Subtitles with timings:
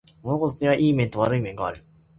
[0.23, 1.83] 物事にはいい面と悪い面がある